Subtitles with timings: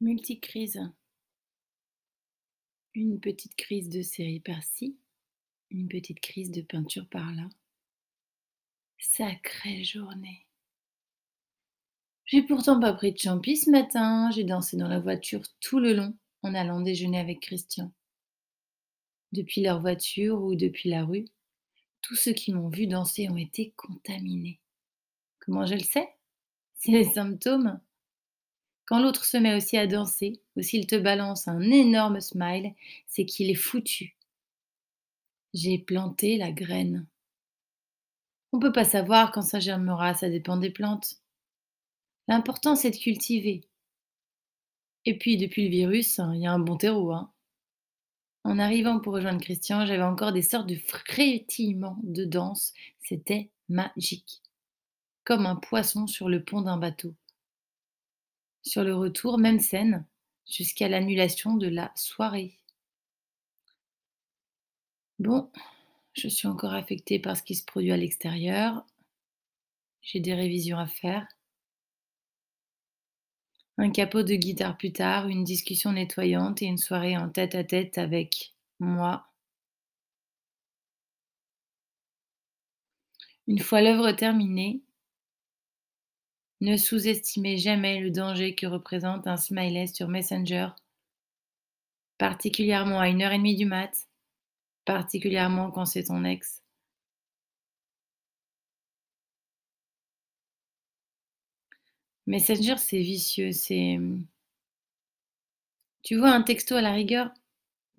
[0.00, 0.80] Multicrise.
[2.94, 4.98] Une petite crise de série par-ci,
[5.70, 7.48] une petite crise de peinture par-là.
[8.98, 10.46] Sacrée journée.
[12.24, 15.94] J'ai pourtant pas pris de champi ce matin, j'ai dansé dans la voiture tout le
[15.94, 17.92] long en allant déjeuner avec Christian.
[19.30, 21.26] Depuis leur voiture ou depuis la rue,
[22.02, 24.60] tous ceux qui m'ont vu danser ont été contaminés.
[25.38, 26.08] Comment je le sais?
[26.74, 27.80] C'est les symptômes.
[28.86, 32.74] Quand l'autre se met aussi à danser, ou s'il te balance un énorme smile,
[33.06, 34.16] c'est qu'il est foutu.
[35.54, 37.06] J'ai planté la graine.
[38.52, 41.16] On ne peut pas savoir quand ça germera, ça dépend des plantes.
[42.28, 43.62] L'important, c'est de cultiver.
[45.06, 47.12] Et puis, depuis le virus, il y a un bon terreau.
[47.12, 47.30] Hein.
[48.44, 52.74] En arrivant pour rejoindre Christian, j'avais encore des sortes de frétillements de danse.
[53.00, 54.42] C'était magique.
[55.24, 57.14] Comme un poisson sur le pont d'un bateau.
[58.64, 60.06] Sur le retour, même scène,
[60.50, 62.58] jusqu'à l'annulation de la soirée.
[65.18, 65.50] Bon,
[66.14, 68.84] je suis encore affectée par ce qui se produit à l'extérieur.
[70.00, 71.26] J'ai des révisions à faire.
[73.76, 77.64] Un capot de guitare plus tard, une discussion nettoyante et une soirée en tête à
[77.64, 79.26] tête avec moi.
[83.46, 84.83] Une fois l'œuvre terminée,
[86.64, 90.68] ne sous-estimez jamais le danger que représente un smiley sur Messenger,
[92.16, 94.08] particulièrement à une heure et demie du mat,
[94.86, 96.62] particulièrement quand c'est ton ex.
[102.26, 103.98] Messenger, c'est vicieux, c'est.
[106.02, 107.30] Tu vois, un texto à la rigueur,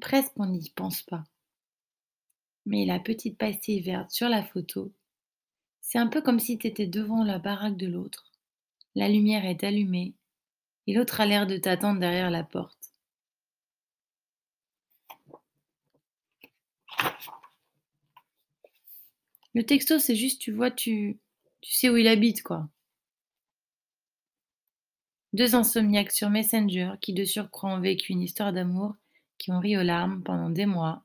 [0.00, 1.24] presque on n'y pense pas.
[2.64, 4.90] Mais la petite pastille verte sur la photo,
[5.82, 8.33] c'est un peu comme si tu étais devant la baraque de l'autre
[8.94, 10.14] la lumière est allumée
[10.86, 12.92] et l'autre a l'air de t'attendre derrière la porte.
[19.54, 21.20] Le texto, c'est juste, tu vois, tu,
[21.62, 22.68] sais où il habite, quoi.
[25.32, 28.94] Deux insomniaques sur Messenger qui de surcroît ont vécu une histoire d'amour,
[29.38, 31.04] qui ont ri aux larmes pendant des mois.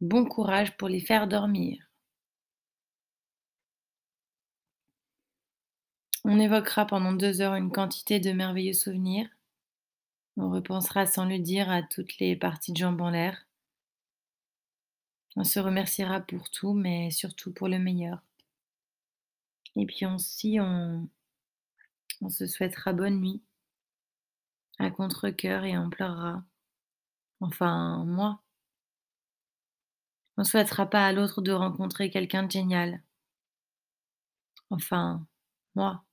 [0.00, 1.91] Bon courage pour les faire dormir.
[6.24, 9.28] On évoquera pendant deux heures une quantité de merveilleux souvenirs.
[10.36, 13.46] On repensera sans le dire à toutes les parties de jambes en l'air.
[15.36, 18.22] On se remerciera pour tout, mais surtout pour le meilleur.
[19.76, 21.08] Et puis aussi, on,
[22.28, 23.42] se souhaitera bonne nuit,
[24.78, 26.44] à contre-coeur et on pleurera.
[27.40, 28.40] Enfin, moi.
[30.36, 33.02] On ne souhaitera pas à l'autre de rencontrer quelqu'un de génial.
[34.70, 35.26] Enfin,
[35.74, 36.04] moi.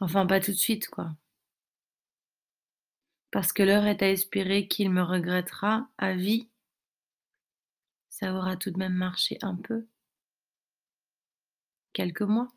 [0.00, 1.14] Enfin, pas tout de suite, quoi.
[3.30, 6.48] Parce que l'heure est à espérer qu'il me regrettera à vie.
[8.08, 9.86] Ça aura tout de même marché un peu.
[11.92, 12.48] Quelques mois.